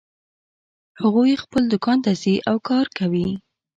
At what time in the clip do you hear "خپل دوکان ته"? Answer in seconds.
1.43-2.11